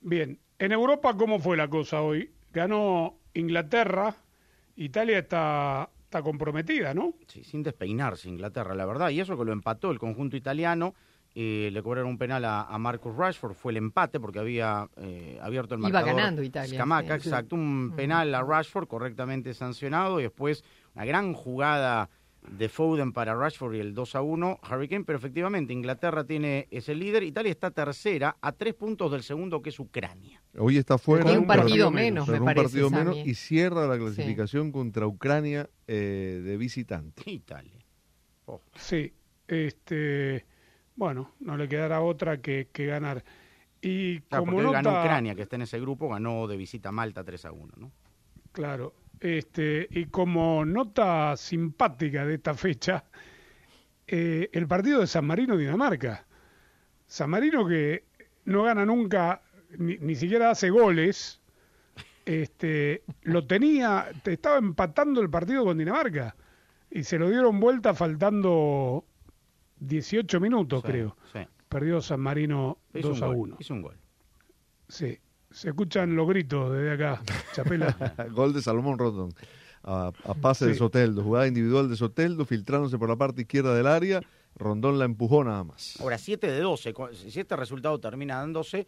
[0.00, 2.30] Bien, en Europa, ¿cómo fue la cosa hoy?
[2.52, 4.14] Ganó Inglaterra,
[4.76, 7.14] Italia está, está comprometida, ¿no?
[7.26, 9.08] Sí, sin despeinarse Inglaterra, la verdad.
[9.08, 10.94] Y eso que lo empató el conjunto italiano.
[11.32, 15.76] Eh, le cobraron un penal a, Marcus Rashford, fue el empate porque había eh, abierto
[15.76, 16.08] el marcador.
[16.08, 16.84] Iba ganando Italia.
[17.14, 20.64] exacto, un penal a Rashford correctamente sancionado y después
[20.96, 22.10] una gran jugada
[22.48, 26.68] de Foden para Rashford y el 2 a 1 Harry Kane, pero efectivamente Inglaterra tiene
[26.70, 30.42] ese líder, Italia está tercera a tres puntos del segundo que es Ucrania.
[30.58, 31.24] Hoy está fuera.
[31.24, 35.06] Con un partido menos, me pero un parece, partido menos y cierra la clasificación contra
[35.06, 37.22] Ucrania eh, de visitante.
[37.30, 37.78] Italia.
[38.46, 39.12] Oh, Sí,
[39.46, 40.44] este,
[40.96, 43.22] bueno, no le quedará otra que, que ganar.
[43.82, 46.56] Y Claro, como porque hoy ganó nota, Ucrania, que está en ese grupo, ganó de
[46.56, 47.92] visita a Malta 3 a 1, ¿no?
[48.52, 53.04] claro, este, y como nota simpática de esta fecha,
[54.06, 56.26] eh, el partido de San Marino Dinamarca.
[57.06, 58.04] San Marino que
[58.44, 59.42] no gana nunca,
[59.78, 61.40] ni, ni siquiera hace goles,
[62.24, 66.36] este, lo tenía, te estaba empatando el partido con Dinamarca
[66.90, 69.04] y se lo dieron vuelta faltando
[69.80, 71.16] 18 minutos, Sí, creo.
[71.32, 71.40] sí.
[71.68, 73.56] Perdió San Marino Hizo 2 un a gol, 1.
[73.60, 73.96] Hizo un gol.
[74.88, 75.18] Sí,
[75.50, 77.22] se escuchan los gritos desde acá,
[77.54, 77.96] Chapela.
[78.32, 79.32] Gol de Salomón Rondón.
[79.82, 80.74] A, a pase de.
[80.74, 84.20] Soteldo, jugada individual de Soteldo, filtrándose por la parte izquierda del área.
[84.56, 85.96] Rondón la empujó nada más.
[86.00, 86.92] Ahora, 7 de 12.
[86.92, 88.86] cu- Si este resultado termina dándose,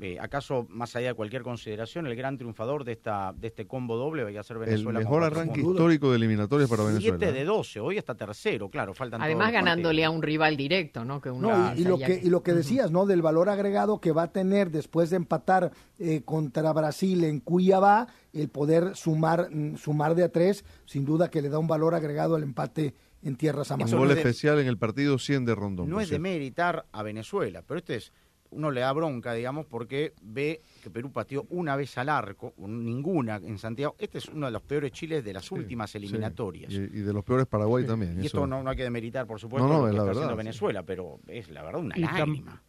[0.00, 3.96] eh, ¿acaso, más allá de cualquier consideración, el gran triunfador de esta de este combo
[3.96, 5.00] doble vaya a ser El Venezuela?
[5.00, 7.18] con mejor arranque histórico de eliminatorias para Venezuela.
[7.18, 7.80] 7 de 12.
[7.80, 8.94] Hoy está tercero, claro.
[8.94, 11.20] Faltan Además ganándole a un rival directo, ¿no?
[11.20, 13.06] Que uno No, y- y, lo que, y lo que decías, ¿no?
[13.06, 18.06] Del valor agregado que va a tener después de empatar eh, contra Brasil en Cuiabá,
[18.32, 21.94] el poder sumar, mm, sumar de a tres, sin duda que le da un valor
[21.94, 23.90] agregado al empate en tierras Un amazonas.
[23.90, 25.90] Eso gol no es de- especial en el partido 100 de Rondón.
[25.90, 28.12] No es de meritar a Venezuela, pero este es.
[28.52, 32.84] Uno le da bronca, digamos, porque ve que Perú pateó una vez al arco, un-
[32.84, 33.94] ninguna en Santiago.
[33.98, 35.98] Este es uno de los peores chiles de las Sí, últimas sí.
[35.98, 36.72] eliminatorias.
[36.72, 38.12] Y, y de los peores Paraguay también.
[38.14, 38.26] Y eso.
[38.26, 40.04] esto no, no hay que demeritar, por supuesto, No, no, lo que es la está
[40.08, 40.46] verdad, haciendo sí.
[40.46, 42.62] Venezuela, pero es la verdad una Y tam- lágrima.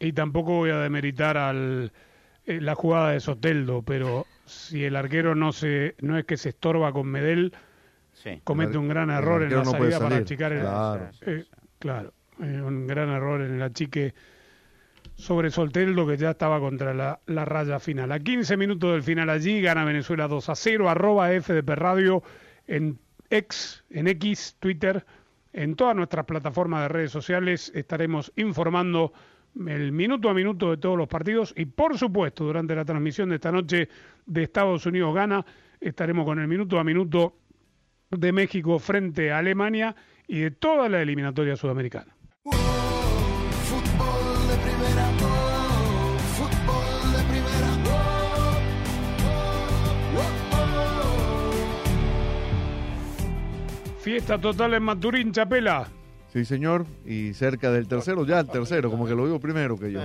[0.00, 1.92] Y tampoco voy a demeritar al
[2.44, 6.48] eh, la jugada de Soteldo, pero si el arquero no se no es que se
[6.48, 7.52] estorba con Medel,
[8.14, 8.40] Sí.
[8.44, 11.10] comete un gran error en la salida para achicar el Claro.
[11.24, 11.44] eh,
[11.78, 14.12] claro, eh, un gran error en el achique
[15.14, 18.12] sobre Soteldo que ya estaba contra la, la raya final.
[18.12, 22.22] A 15 minutos del final allí gana Venezuela 2 a 0, arroba FDP Radio
[22.66, 22.98] en
[23.30, 25.04] X, en X, Twitter,
[25.52, 29.12] en todas nuestras plataformas de redes sociales estaremos informando
[29.66, 33.34] el minuto a minuto de todos los partidos y por supuesto durante la transmisión de
[33.34, 33.88] esta noche
[34.24, 35.44] de Estados Unidos gana
[35.80, 37.36] estaremos con el minuto a minuto
[38.10, 39.94] de México frente a Alemania
[40.26, 42.14] y de toda la eliminatoria sudamericana.
[54.02, 55.88] Fiesta total en Maturín, Chapela.
[56.32, 56.86] Sí, señor.
[57.06, 60.00] Y cerca del tercero, ya el tercero, como que lo digo primero que yo.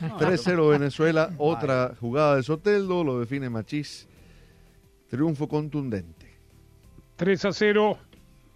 [0.00, 4.06] 3-0 Venezuela, otra jugada de Soteldo, lo define Machís.
[5.08, 6.26] Triunfo contundente.
[7.16, 7.98] 3 a 0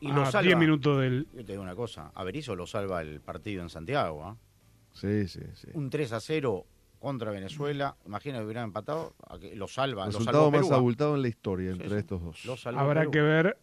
[0.01, 0.49] Y lo a salva.
[0.49, 1.27] 10 minutos del...
[1.33, 4.25] Yo te digo una cosa, a Berizzo lo salva el partido en Santiago.
[4.25, 4.37] ¿ah?
[4.93, 5.69] Sí, sí, sí.
[5.73, 6.67] Un 3 a 0
[6.99, 9.15] contra Venezuela, imagina que hubieran empatado,
[9.55, 10.05] lo salva.
[10.05, 10.77] Lo Resultado salvó más Perú, ¿ah?
[10.77, 11.95] abultado en la historia entre sí.
[11.97, 12.45] estos dos.
[12.45, 13.11] Lo Habrá Perú.
[13.11, 13.59] que ver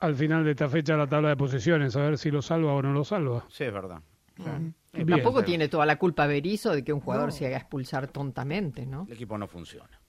[0.00, 2.82] al final de esta fecha la tabla de posiciones, a ver si lo salva o
[2.82, 3.44] no lo salva.
[3.48, 4.00] Sí, es verdad.
[4.36, 4.74] Bien.
[5.06, 9.04] Tampoco tiene toda la culpa Berizzo de que un jugador se haga expulsar tontamente, ¿no?
[9.06, 10.00] El equipo no funciona.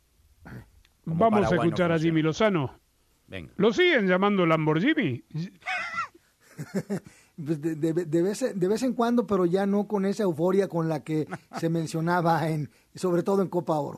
[1.03, 1.99] Como Vamos a no escuchar a.
[1.99, 2.79] Jimmy Lozano.
[3.27, 3.51] Venga.
[3.57, 5.23] ¿Lo siguen llamando Lamborghini?
[7.43, 10.67] Pues de, de- de vez, de vez en cuando, pero ya no con esa euforia
[10.67, 11.27] con la que
[11.59, 13.97] se mencionaba, en, sobre todo en Copa Oro.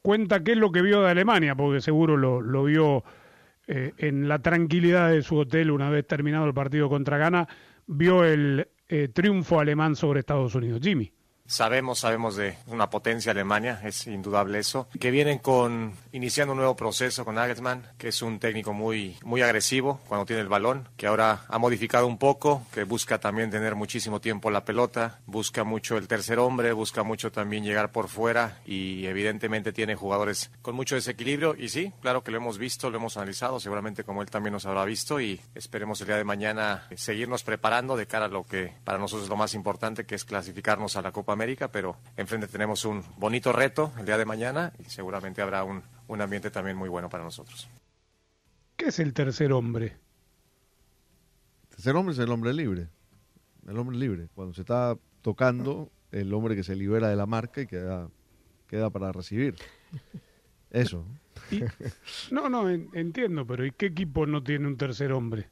[0.00, 3.04] Cuenta qué es lo que vio de Alemania, porque seguro lo, lo vio
[3.68, 7.46] eh, en la tranquilidad de su hotel una vez terminado el partido contra Ghana,
[7.86, 10.80] vio el eh, triunfo alemán sobre Estados Unidos.
[10.82, 11.12] Jimmy.
[11.50, 14.86] Sabemos, sabemos de una potencia Alemania, es indudable eso.
[15.00, 19.40] Que vienen con iniciando un nuevo proceso con Nagelsmann, que es un técnico muy muy
[19.40, 23.76] agresivo cuando tiene el balón, que ahora ha modificado un poco, que busca también tener
[23.76, 28.58] muchísimo tiempo la pelota, busca mucho el tercer hombre, busca mucho también llegar por fuera
[28.66, 32.98] y evidentemente tiene jugadores con mucho desequilibrio y sí, claro que lo hemos visto, lo
[32.98, 36.86] hemos analizado, seguramente como él también nos habrá visto y esperemos el día de mañana
[36.94, 40.26] seguirnos preparando de cara a lo que para nosotros es lo más importante, que es
[40.26, 44.72] clasificarnos a la Copa América, pero enfrente tenemos un bonito reto el día de mañana
[44.80, 47.68] y seguramente habrá un, un ambiente también muy bueno para nosotros.
[48.76, 49.96] ¿Qué es el tercer hombre?
[51.70, 52.88] Tercer hombre es el hombre libre.
[53.68, 54.28] El hombre libre.
[54.34, 58.08] Cuando se está tocando, el hombre que se libera de la marca y queda,
[58.66, 59.54] queda para recibir.
[60.70, 61.04] Eso.
[61.52, 61.62] Y-
[62.32, 65.48] no, no, en- entiendo, pero ¿y qué equipo no tiene un tercer hombre?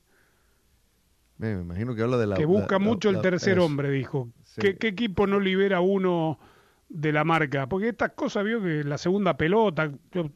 [1.38, 2.37] Me, imagino que habla de la.
[2.37, 4.29] que busca la- mucho la- el tercer hombre, dijo.
[4.57, 4.61] Sí.
[4.62, 6.38] ¿Qué, qué equipo no libera uno
[6.88, 10.31] de la marca, porque estas cosas, vio que la segunda pelota, yo-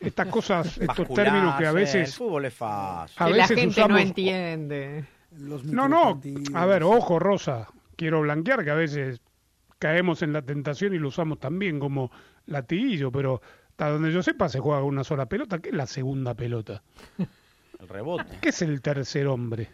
[0.00, 2.08] estas cosas, estos términos que a veces...
[2.08, 3.16] El fútbol es fácil.
[3.18, 5.04] A que la veces gente no entiende.
[5.36, 6.20] Los No, no,
[6.54, 9.20] a ver, ojo, Rosa, quiero blanquear que a veces
[9.80, 12.12] caemos en la tentación y lo usamos también como
[12.46, 16.34] latiguillo, pero hasta donde yo sepa se juega una sola pelota, ¿qué es la segunda
[16.34, 16.82] pelota?
[17.80, 18.38] El rebote.
[18.40, 19.68] ¿Qué es el tercer hombre?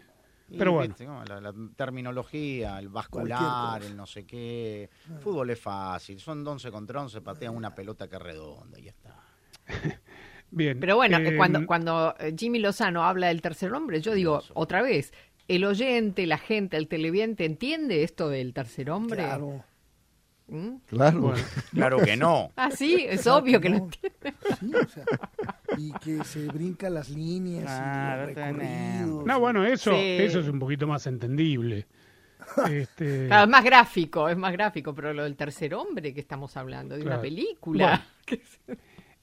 [0.57, 0.95] Pero bueno.
[1.27, 4.89] La, la terminología, el vascular, el no sé qué.
[5.21, 6.19] Fútbol es fácil.
[6.19, 9.15] Son 11 contra 11, patean una pelota que es redonda y ya está.
[10.51, 10.79] Bien.
[10.79, 14.81] Pero bueno, eh, cuando, cuando eh, Jimmy Lozano habla del tercer hombre, yo digo otra
[14.81, 15.13] vez,
[15.47, 19.23] el oyente, la gente, el televidente, ¿entiende esto del tercer hombre?
[19.23, 19.63] Claro.
[20.47, 20.75] ¿Mm?
[20.87, 21.21] Claro.
[21.21, 22.51] bueno, Claro que no.
[22.57, 23.83] Ah, sí, es obvio que lo no.
[23.85, 24.33] entiende.
[24.59, 25.05] Sí, o sea,
[25.77, 29.25] y que se brinca las líneas Claro, y los recorridos.
[29.25, 29.97] no, bueno, eso, Sí.
[30.19, 31.87] eso es un poquito más entendible.
[32.69, 36.57] Este, Claro, es más gráfico, es más gráfico, pero lo del tercer hombre que estamos
[36.57, 38.05] hablando, de una película.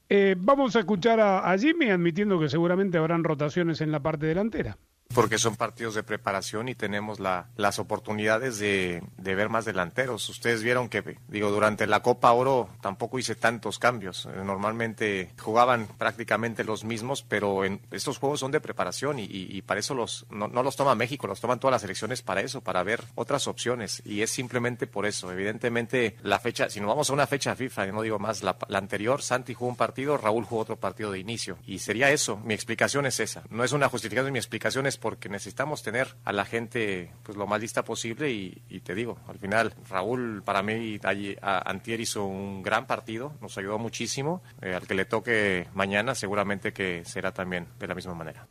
[0.08, 4.26] eh, vamos a escuchar a, a Jimmy admitiendo que seguramente habrán rotaciones en la parte
[4.26, 4.78] delantera.
[5.14, 10.28] Porque son partidos de preparación y tenemos la, las oportunidades de, ver más delanteros.
[10.28, 14.26] Ustedes vieron que, digo, durante la Copa Oro tampoco hice tantos cambios.
[14.26, 19.80] Eh, Normalmente jugaban prácticamente los mismos, pero en estos juegos son de preparación y, para
[19.80, 22.82] eso los no, no los toma México, los toman todas las selecciones para eso, para
[22.82, 24.02] ver otras opciones.
[24.04, 25.32] Y es simplemente por eso.
[25.32, 28.78] Evidentemente, la fecha, si nos vamos a una fecha FIFA, no digo más, la, la
[28.78, 31.58] anterior, Santi jugó un partido, Raúl jugó otro partido de inicio.
[31.66, 32.36] Y sería eso.
[32.38, 33.42] Mi explicación es esa.
[33.50, 37.46] No es una justificación, mi explicación es porque necesitamos tener a la gente pues lo
[37.46, 42.00] más lista posible y, y te digo, al final Raúl para mí allí- a- antier
[42.00, 44.42] hizo un gran partido, nos ayudó muchísimo.
[44.61, 48.46] Eh, al que le toque mañana seguramente que será también de la misma manera.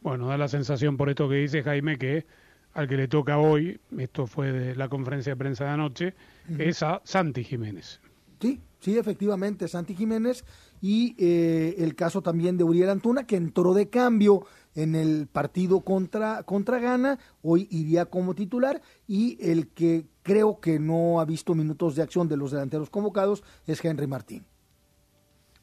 [0.00, 2.26] Bueno, da la sensación por esto que dice Jaime que
[2.74, 6.14] al que le toca hoy, esto fue de la conferencia de prensa de anoche,
[6.58, 8.00] es a Santi Jiménez.
[8.40, 10.44] Sí, sí, efectivamente, Santi Jiménez
[10.80, 15.80] y eh, el caso también de Uriel Antuna, que entró de cambio en el partido
[15.80, 21.54] contra, contra Ghana, hoy iría como titular, y el que creo que no ha visto
[21.54, 24.44] minutos de acción de los delanteros convocados es Henry Martín.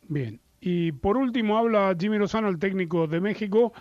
[0.07, 0.39] Bien.
[0.61, 3.71] Y por último habla Jimmy Lozano, el técnico de México,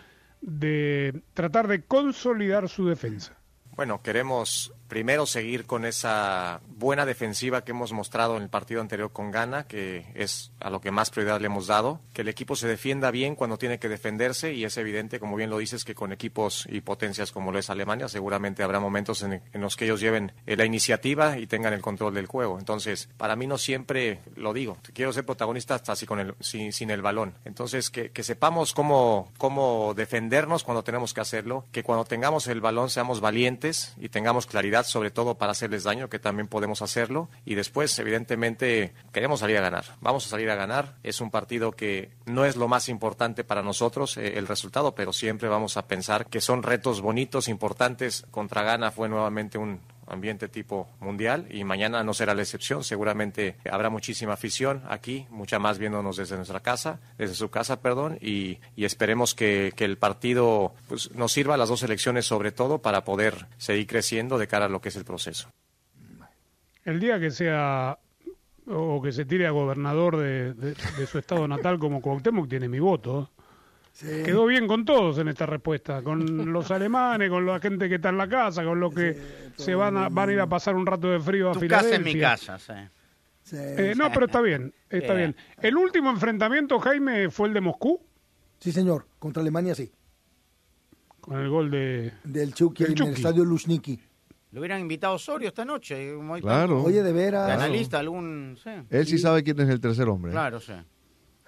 [0.40, 3.36] de tratar de consolidar su defensa.
[3.74, 9.12] Bueno, queremos primero seguir con esa buena defensiva que hemos mostrado en el partido anterior
[9.12, 12.56] con Ghana, que es a lo que más prioridad le hemos dado, que el equipo
[12.56, 15.94] se defienda bien cuando tiene que defenderse y es evidente, como bien lo dices, que
[15.94, 20.00] con equipos y potencias como lo es Alemania, seguramente habrá momentos en, los que ellos
[20.00, 22.58] lleven la iniciativa y tengan el control del juego.
[22.58, 26.72] Entonces, para mí no siempre lo digo, quiero ser protagonista hasta así con el, sin,
[26.72, 27.34] sin el balón.
[27.44, 32.60] Entonces, que, que sepamos cómo, cómo defendernos cuando tenemos que hacerlo, que cuando tengamos el
[32.60, 37.28] balón seamos valientes y tengamos claridad sobre todo para hacerles daño, que también podemos hacerlo.
[37.44, 39.84] Y después, evidentemente, queremos salir a ganar.
[40.00, 40.96] Vamos a salir a ganar.
[41.02, 45.12] Es un partido que no es lo más importante para nosotros, eh, el resultado, pero
[45.12, 48.26] siempre vamos a pensar que son retos bonitos, importantes.
[48.30, 52.84] Contra Ghana fue nuevamente un ambiente tipo mundial y mañana no será la excepción.
[52.84, 58.18] Seguramente habrá muchísima afición aquí, mucha más viéndonos desde nuestra casa, desde su casa, perdón,
[58.20, 62.78] y, y esperemos que, que el partido pues, nos sirva las dos elecciones sobre todo
[62.78, 65.48] para poder seguir creciendo de cara a lo que es el proceso.
[66.84, 67.98] El día que sea
[68.66, 72.80] o que se tire a gobernador de- de su estado natal como Cuauhtémoc tiene mi
[72.80, 73.30] voto.
[74.02, 74.22] ¿Eh?
[74.24, 78.08] Quedó bien con todos en esta respuesta, con los alemanes, con la gente que está
[78.10, 79.16] en la casa, con los que
[79.56, 81.82] se van a, van a ir a pasar un rato de frío a Tu casa
[81.82, 81.96] Filadelfia.
[82.10, 82.72] es mi casa, sí.
[83.42, 85.34] Sí, Eh, no, pero está bien, está Bien.
[85.36, 85.36] bien.
[85.62, 88.00] El último enfrentamiento, Jaime, fue el de Moscú,
[88.58, 89.90] sí, señor, contra Alemania sí,
[91.20, 92.12] con el gol de...
[92.24, 94.00] del Chucky Del en el estadio Lushniki.
[94.52, 96.14] Lo hubieran invitado a Osorio esta noche.
[96.14, 96.82] como hay Claro.
[96.82, 97.50] Oye, de De veras.
[97.50, 98.56] analista, algún.
[98.62, 98.70] Sí.
[98.88, 100.30] Él sí sabe quién es el tercer hombre.
[100.30, 100.32] ¿eh?
[100.32, 100.72] Claro, sí.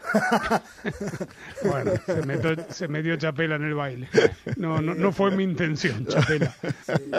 [1.65, 4.09] Bueno, se metió, se metió Chapela en el baile.
[4.57, 6.55] No, no, no fue mi intención, Chapela,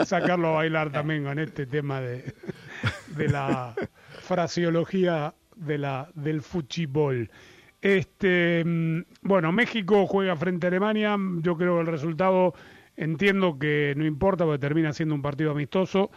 [0.04, 2.34] sacarlo a bailar también con este tema de,
[3.16, 3.74] de la
[4.22, 7.30] fraseología de la, del fuchibol.
[7.80, 11.16] Este, mm, bueno, México juega frente a Alemania.
[11.40, 12.54] Yo creo que el resultado,
[12.96, 16.10] entiendo que no importa porque termina siendo un partido amistoso,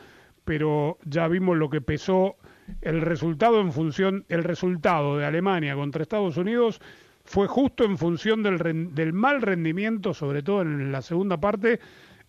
[0.46, 2.38] pero ya vimos lo que pesó
[2.82, 6.82] el resultado en función, el resultado de Alemania contra Estados Unidos
[7.24, 11.80] fue justo en función del, del mal rendimiento, sobre todo en la segunda parte,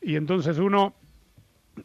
[0.01, 0.95] y entonces uno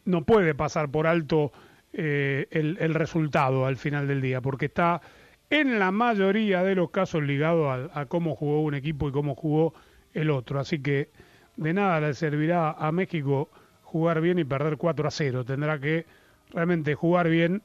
[0.04, 1.52] no puede pasar por alto
[1.92, 5.02] eh, el, el resultado al final del día, porque está
[5.50, 9.34] en la mayoría de los casos ligado a, a cómo jugó un equipo y cómo
[9.34, 9.74] jugó
[10.14, 10.58] el otro.
[10.58, 11.10] Así que
[11.56, 13.50] de nada le servirá a México
[13.82, 15.44] jugar bien y perder 4 a 0.
[15.44, 16.06] Tendrá que
[16.50, 17.62] realmente jugar bien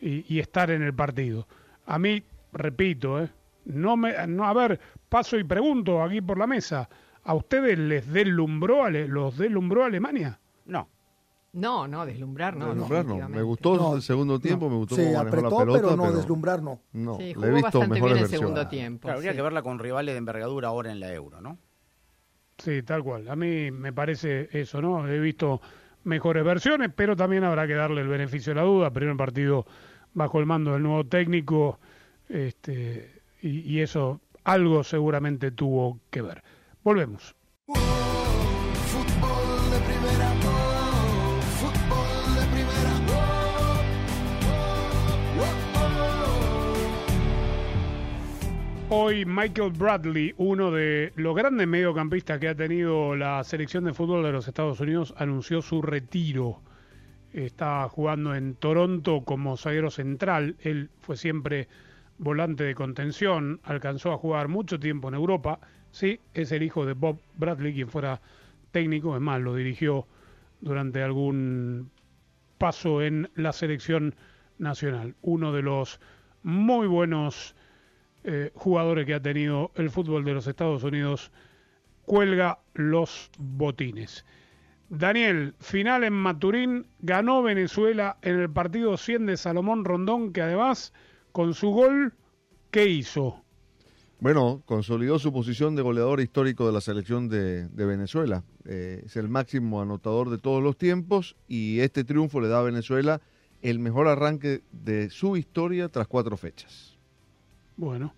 [0.00, 1.46] y, y estar en el partido.
[1.86, 3.30] A mí, repito, ¿eh?
[3.66, 6.88] no me, no, a ver, paso y pregunto aquí por la mesa,
[7.24, 10.38] ¿a ustedes les deslumbró, los deslumbró Alemania?
[10.66, 10.88] No.
[11.52, 12.68] No, no, deslumbrar no.
[12.68, 13.28] Deslumbrar no.
[13.28, 16.12] Me gustó No, el segundo tiempo, me gustó Sí, cómo apretó, la pelota, pero no
[16.12, 16.80] deslumbrar, no.
[16.92, 18.30] No, Sí, le jugó he visto bastante bien el versiones.
[18.38, 19.02] segundo tiempo.
[19.02, 21.58] Claro, habría que verla con rivales de envergadura ahora en la Euro, ¿no?
[22.58, 23.28] Sí, tal cual.
[23.28, 25.08] A mí me parece eso, ¿no?
[25.08, 25.60] He visto
[26.04, 28.90] mejores versiones, pero también habrá que darle el beneficio de la duda.
[28.90, 29.66] Primer partido
[30.14, 31.78] bajo el mando del nuevo técnico,
[32.28, 36.42] este, y, y eso algo seguramente tuvo que ver.
[36.82, 37.34] Volvemos.
[48.92, 54.24] Hoy Michael Bradley, uno de los grandes mediocampistas que ha tenido la selección de fútbol
[54.24, 56.60] de los Estados Unidos, anunció su retiro.
[57.32, 60.56] Está jugando en Toronto como zaguero central.
[60.58, 61.68] Él fue siempre
[62.18, 65.60] volante de contención, alcanzó a jugar mucho tiempo en Europa.
[65.92, 68.20] Sí, es el hijo de Bob Bradley, quien fuera
[68.72, 70.08] técnico, es más, lo dirigió
[70.60, 71.92] durante algún
[72.58, 74.16] paso en la selección
[74.58, 75.14] nacional.
[75.22, 76.00] Uno de los
[76.42, 77.54] muy buenos
[78.24, 81.30] eh, jugadores que ha tenido el fútbol de los Estados Unidos
[82.04, 84.24] cuelga los botines.
[84.88, 90.92] Daniel, final en Maturín, ganó Venezuela en el partido 100 de Salomón Rondón, que además
[91.30, 92.12] con su gol,
[92.72, 93.44] ¿qué hizo?
[94.18, 98.42] Bueno, consolidó su posición de goleador histórico de la selección de, Venezuela.
[98.66, 102.62] Eh, es el máximo anotador de todos los tiempos y este triunfo le da a
[102.62, 103.22] Venezuela
[103.62, 106.89] el mejor arranque de su historia tras cuatro fechas.
[107.80, 108.14] Bueno,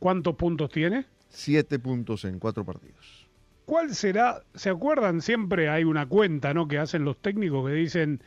[0.00, 1.06] ¿cuántos puntos tiene?
[1.28, 3.28] Siete puntos en cuatro partidos.
[3.64, 4.42] ¿Cuál será?
[4.54, 5.20] ¿Se acuerdan?
[5.20, 6.66] Siempre hay una cuenta, ¿no?
[6.66, 8.20] Que hacen los técnicos que dicen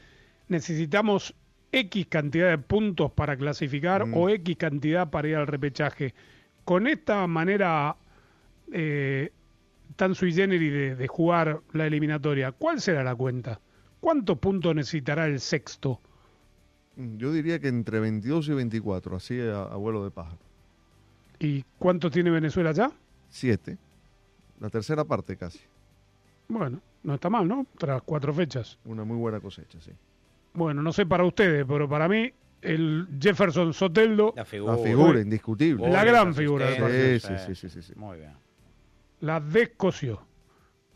[0.47, 1.35] necesitamos
[1.73, 4.13] X cantidad de puntos para clasificar Mm.
[4.15, 6.13] o X cantidad para ir al repechaje.
[6.63, 7.97] Con esta manera
[8.71, 9.31] eh,
[9.97, 13.59] tan sui generis de, de jugar la eliminatoria, ¿cuál será la cuenta?
[13.99, 15.99] ¿Cuántos puntos necesitará el sexto?
[16.95, 20.46] Yo diría que entre 22 y 24, así a, a vuelo de pájaro.
[21.39, 22.91] ¿Y cuántos tiene Venezuela ya?
[23.29, 23.77] Siete.
[24.59, 25.59] La tercera parte casi.
[26.47, 27.65] Bueno, no está mal, ¿no?
[27.77, 28.79] Tras cuatro fechas.
[28.85, 29.91] Una muy buena cosecha, sí.
[30.53, 32.31] Bueno, no sé para ustedes, pero para mí
[32.61, 34.75] el Jefferson Soteldo, La figura.
[34.75, 35.89] La figura, indiscutible.
[35.89, 36.67] La gran figura
[37.19, 37.93] sí, sí, sí.
[37.95, 38.31] Muy bien.
[39.19, 40.25] la descoció.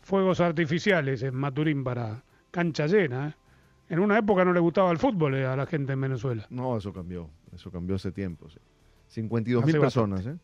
[0.00, 3.28] Fuegos artificiales en Maturín para cancha llena.
[3.28, 3.34] ¿eh?
[3.90, 6.44] En una época no le gustaba el fútbol eh, a la gente en Venezuela.
[6.50, 7.30] No, eso cambió.
[7.54, 8.58] Eso cambió hace tiempo, sí.
[9.12, 10.36] 52 Hace mil personas, ¿eh?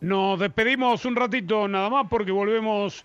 [0.00, 3.04] Nos despedimos un ratito nada más porque volvemos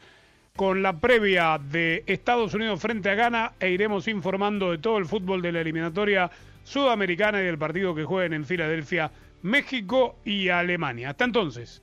[0.55, 5.07] con la previa de Estados Unidos frente a Ghana e iremos informando de todo el
[5.07, 6.30] fútbol de la eliminatoria
[6.64, 9.11] sudamericana y del partido que jueguen en Filadelfia,
[9.41, 11.09] México y Alemania.
[11.09, 11.82] Hasta entonces.